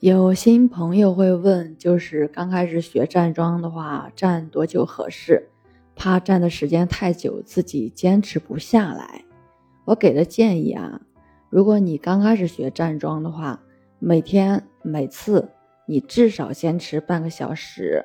[0.00, 5.48] 有新朋友会问，就是刚开始学站桩的话，站多久合适？
[5.94, 9.24] 怕站的时间太久，自己坚持不下来。
[9.86, 11.00] 我给的建议啊，
[11.48, 13.58] 如果你刚开始学站桩的话，
[13.98, 15.48] 每天每次
[15.86, 18.04] 你至少坚持半个小时。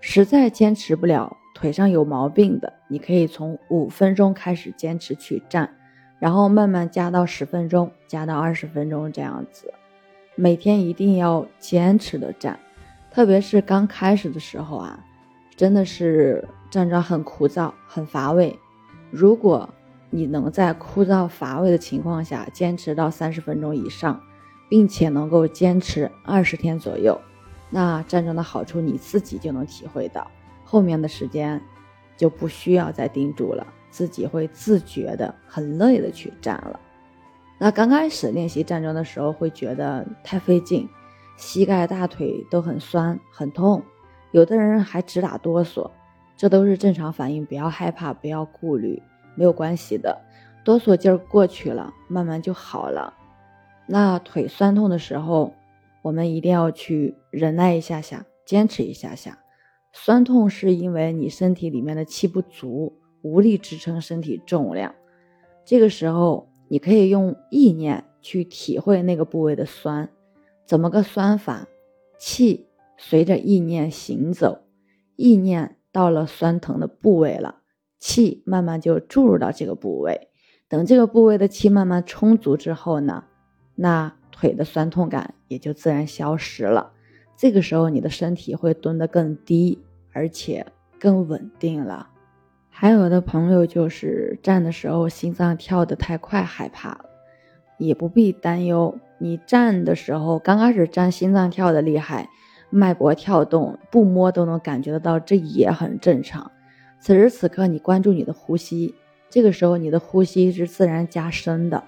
[0.00, 5.72] 实在坚持不了，腿上有毛病的，你可以从五分钟开始坚持去站，
[6.18, 9.72] 然后慢慢加到十分钟，加到二十分钟这样子。
[10.40, 12.56] 每天一定要坚持的站，
[13.10, 15.04] 特别是刚开始的时候啊，
[15.56, 18.56] 真的是站桩很枯燥、很乏味。
[19.10, 19.68] 如果
[20.10, 24.22] 你能在枯燥乏味的情况下坚持到三十分钟以上，
[24.70, 27.20] 并且能够坚持二十天左右，
[27.68, 30.24] 那站桩的好处你自己就能体会到。
[30.64, 31.60] 后面的时间
[32.16, 36.78] 就不需要再叮嘱了，自己会自觉的很累的去站了。
[37.60, 40.88] 那刚开始练习站桩的时候，会觉得太费劲，
[41.36, 43.82] 膝盖、大腿都很酸、很痛，
[44.30, 45.90] 有的人还直打哆嗦，
[46.36, 49.02] 这都是正常反应，不要害怕，不要顾虑，
[49.34, 50.20] 没有关系的，
[50.64, 53.12] 哆嗦劲儿过去了，慢慢就好了。
[53.88, 55.52] 那腿酸痛的时候，
[56.02, 59.36] 我们一定要去忍耐一下下，坚持一下下。
[59.92, 64.94] 酸痛是因为你身体里面的气不足，无力支撑身体重量，
[65.64, 66.48] 这个时候。
[66.68, 70.08] 你可以用意念去体会那个部位的酸，
[70.66, 71.66] 怎么个酸法？
[72.18, 72.66] 气
[72.96, 74.62] 随着意念行走，
[75.16, 77.62] 意念到了酸疼的部位了，
[77.98, 80.28] 气慢慢就注入到这个部位。
[80.68, 83.24] 等这个部位的气慢慢充足之后呢，
[83.76, 86.92] 那腿的酸痛感也就自然消失了。
[87.36, 89.78] 这个时候你的身体会蹲得更低，
[90.12, 90.66] 而且
[90.98, 92.10] 更稳定了。
[92.80, 97.06] 还有的朋友就是站的时候心脏跳得太快，害怕了，
[97.76, 98.96] 也不必担忧。
[99.18, 102.28] 你站的时候刚开始站，心脏跳得厉害，
[102.70, 106.52] 脉搏跳动，不摸都能感觉得到，这也很正常。
[107.00, 108.94] 此时此刻，你关注你的呼吸，
[109.28, 111.82] 这个时候你的呼吸是自然加深的。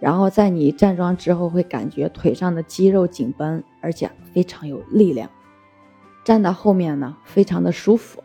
[0.00, 5.28] 然后在你站桩之后，会感觉腿上的肌肉紧绷，而且非常有力量。
[6.24, 8.24] 站到后面呢，非常的舒服，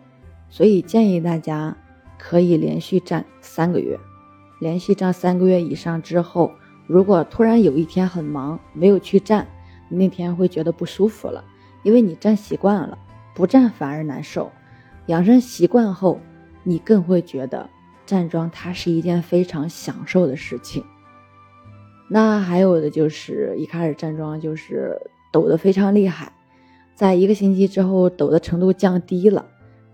[0.49, 1.75] 所以建议大家。
[2.17, 3.99] 可以连续站三个月，
[4.59, 6.51] 连续站三个月以上之后，
[6.87, 9.47] 如果突然有一天很忙没有去站，
[9.89, 11.43] 你那天会觉得不舒服了，
[11.83, 12.97] 因为你站习惯了，
[13.35, 14.51] 不站反而难受。
[15.05, 16.19] 养成习惯后，
[16.63, 17.69] 你更会觉得
[18.05, 20.83] 站桩它是一件非常享受的事情。
[22.09, 24.99] 那还有的就是一开始站桩就是
[25.31, 26.33] 抖得非常厉害，
[26.95, 29.45] 在一个星期之后抖的程度降低了，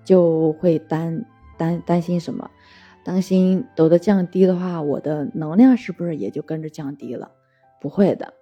[0.04, 1.26] 就会单。
[1.64, 2.52] 担担心什么？
[3.06, 7.32] 担心抖的降低的话，我的能量是不是也就跟着降低了？
[7.80, 8.34] 不会的，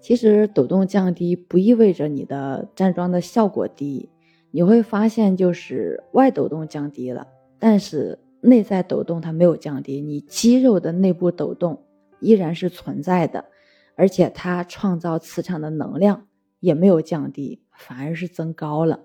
[0.00, 4.08] 其实抖动降低不意味着你的站桩的效果低。
[4.50, 7.26] 你会发现，就是外抖动降低了，
[7.58, 11.84] 但是内在抖动它没有降低，你肌肉的内部抖动
[12.20, 13.44] 依然是存在的，
[13.94, 16.26] 而且它创造磁场的能量
[16.60, 19.00] 也没有降低，反而是增高了。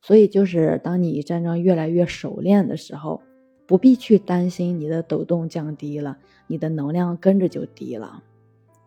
[0.00, 3.20] 所以，就是当你站桩越来越熟练的时候，
[3.66, 8.22] 不必去担心你的抖动降低了，你的能量跟着就低了。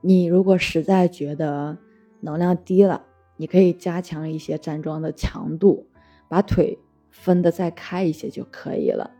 [0.02, 1.78] 你如果实在觉得
[2.22, 3.04] 能量低了，
[3.38, 5.86] 你可以加强一些站桩的强度，
[6.28, 6.80] 把腿
[7.12, 9.12] 分得再开一些就可以了。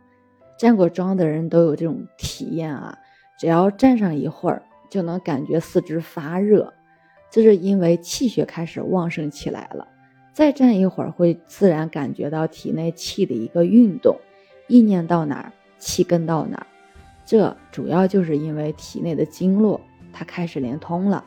[0.58, 2.98] 站过桩的人都有这种体验啊，
[3.38, 6.72] 只要站上一会儿，就能感觉四肢发热，
[7.30, 9.86] 这是因为气血开始旺盛起来了。
[10.32, 14.16] 再站一会儿，会自然感觉到体内气的一个运动，
[14.66, 16.66] 意念到哪儿，气跟到哪儿。
[17.24, 19.80] 这主要就是因为体内的经络
[20.12, 21.24] 它开始连通了，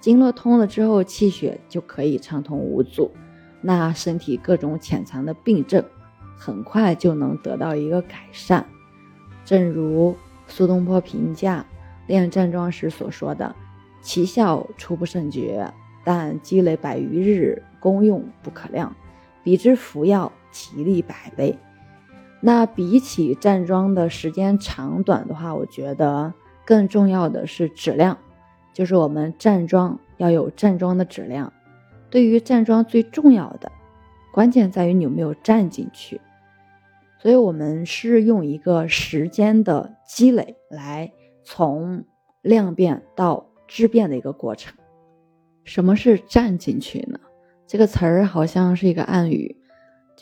[0.00, 3.10] 经络通了之后，气血就可以畅通无阻，
[3.60, 5.84] 那身体各种潜藏的病症
[6.36, 8.66] 很快就能得到一个改善。
[9.44, 10.16] 正如
[10.48, 11.64] 苏东坡评价
[12.06, 13.54] 练站桩时所说的
[14.02, 15.70] ：“奇效初不甚觉。”
[16.06, 18.94] 但积累百余日，功用不可量，
[19.42, 21.58] 比之服药，其利百倍。
[22.40, 26.32] 那比起站桩的时间长短的话，我觉得
[26.64, 28.16] 更重要的是质量，
[28.72, 31.52] 就是我们站桩要有站桩的质量。
[32.08, 33.72] 对于站桩最重要的
[34.32, 36.20] 关键在于你有没有站进去。
[37.18, 41.10] 所以，我们是用一个时间的积累来
[41.42, 42.04] 从
[42.42, 44.72] 量变到质变的一个过程。
[45.66, 47.18] 什么是站进去呢？
[47.66, 49.56] 这个词儿好像是一个暗语。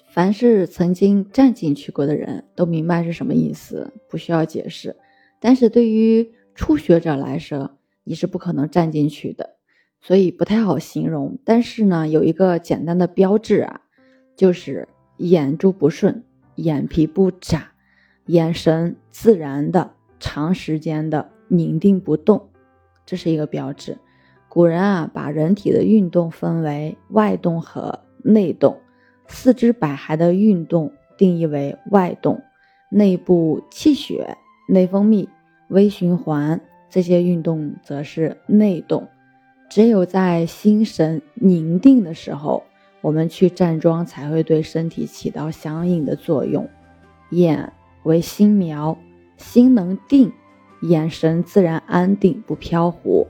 [0.08, 4.96] 凡是曾经站进去过的人都明白是什么意思，不需要解释。
[5.38, 9.56] 但是对于初学者来说，你是不可能站进去的。
[10.00, 11.38] 所以不太好形容。
[11.44, 13.82] 但是呢，有一个简单的标志啊，
[14.36, 14.88] 就是
[15.18, 16.24] 眼珠不顺，
[16.56, 17.72] 眼皮不眨，
[18.26, 22.48] 眼神自然的长时间的凝定不动，
[23.04, 23.98] 这是一个标志。
[24.54, 28.78] 古人啊，把人体的运动分为外动和内动，
[29.26, 32.40] 四肢百骸的运动定义为外动，
[32.88, 35.26] 内部气血、内分泌、
[35.70, 39.08] 微循环这些运动则是内动。
[39.68, 42.62] 只有在心神宁定的时候，
[43.00, 46.68] 我们去站桩才会对身体起到相应的作用。
[47.30, 47.72] 眼
[48.04, 48.96] 为心苗，
[49.36, 50.32] 心能定，
[50.82, 53.26] 眼神自然安定不飘忽；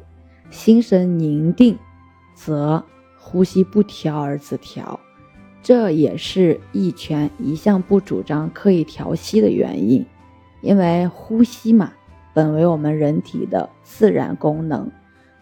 [0.54, 1.76] 心神宁定，
[2.32, 2.82] 则
[3.18, 4.98] 呼吸不调而自调。
[5.64, 10.06] 这也是一拳一向不主张刻意调息的原因，
[10.62, 11.92] 因为呼吸嘛，
[12.32, 14.88] 本为我们人体的自然功能。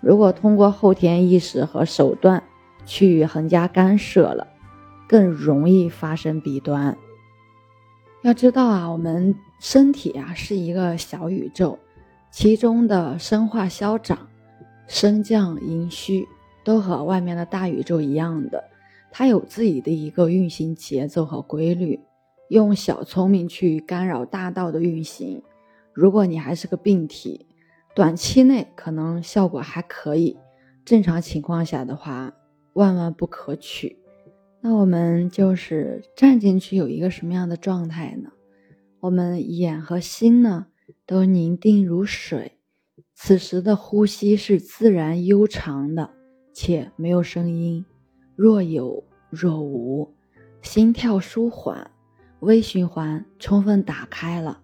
[0.01, 2.43] 如果通过后天意识和手段
[2.87, 4.47] 去横加干涉了，
[5.07, 6.97] 更容易发生弊端。
[8.23, 11.79] 要知道啊，我们身体啊是一个小宇宙，
[12.31, 14.29] 其中的生化消长、
[14.93, 16.29] 升降阴虚
[16.63, 18.63] 都和外面的大宇宙一样的，
[19.11, 21.99] 它有自己的一个运行节奏和规律。
[22.51, 25.43] 用小聪明去干扰大道的运行，
[25.95, 27.47] 如果你还是个病体。
[27.95, 30.37] 短期内可能效果还可以，
[30.85, 32.35] 正常情况下的话，
[32.75, 33.99] 万万不可取。
[34.61, 38.31] 那我们就是站进去有一个什么样的状态呢？
[39.01, 40.67] 我们眼和心呢
[41.07, 42.59] 都宁定如水，
[43.15, 46.11] 此时的呼吸是自然悠长的，
[46.53, 47.85] 且没有声音，
[48.35, 50.15] 若有若无，
[50.61, 51.91] 心跳舒缓，
[52.41, 54.61] 微循环充分打开了，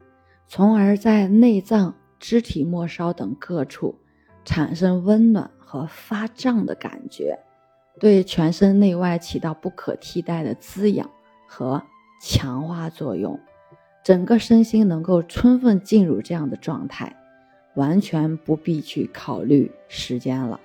[0.47, 1.95] 从而在内脏。
[2.21, 3.95] 肢体末梢等各处
[4.45, 7.39] 产生温暖和发胀的感觉，
[8.01, 11.09] 对全身内外起到不可替代的滋养
[11.47, 11.81] 和
[12.21, 13.39] 强化作用。
[14.03, 17.15] 整个身心能够充分进入这样的状态，
[17.79, 20.59] 完全不必去考虑时间了，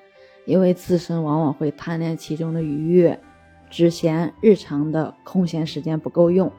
[0.46, 3.20] 因为自身往往会贪恋其中的愉悦，
[3.70, 6.52] 只嫌日常的空闲时间不够用，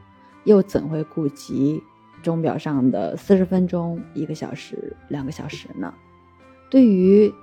[0.44, 1.82] 又怎会顾及？
[2.22, 5.92] 钟表上的四十分钟、一个小时、两个小时呢？
[6.70, 7.34] 对于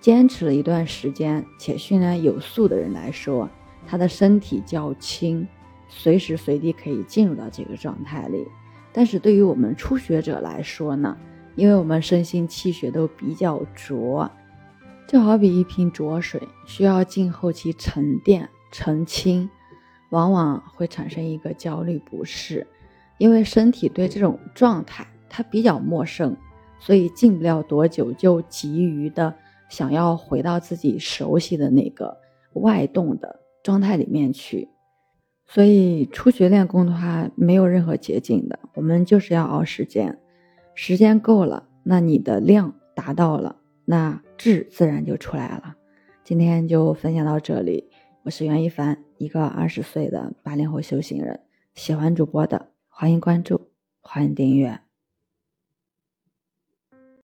[0.00, 3.48] 坚持了一段时间且训练有素的人来说，
[3.86, 5.48] 他的身体较轻，
[5.88, 8.46] 随时随地可以进入到这个状态里。
[8.92, 11.16] 但是对于我们初学者来说呢，
[11.56, 14.30] 因为我们身心气血都比较浊，
[15.06, 19.48] 就好比一瓶浊水，需要静后期沉淀澄清，
[20.10, 22.66] 往往会产生一个焦虑不适。
[23.18, 26.36] 因为身体对这种状态它比较陌生，
[26.80, 29.32] 所以静不了多久就急于的
[29.68, 32.18] 想要回到自己熟悉的那个
[32.54, 34.68] 外动的状态里面去。
[35.46, 40.18] 所以初学练功的话，没有任何捷径的，我们就是要熬时间，
[40.76, 45.76] 时间够了，那你的量达到了，那质自然就出来了。
[46.24, 47.88] 今天就分享到这里，
[48.24, 51.40] 我是袁一凡，一个二十岁的八零后修行人，
[51.74, 52.70] 喜欢主播的。
[52.88, 54.83] 欢迎关注，欢迎订阅。